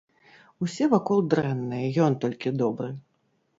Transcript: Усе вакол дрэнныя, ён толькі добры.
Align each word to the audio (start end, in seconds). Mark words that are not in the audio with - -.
Усе 0.67 0.87
вакол 0.93 1.21
дрэнныя, 1.35 1.93
ён 2.07 2.19
толькі 2.25 2.57
добры. 2.65 2.93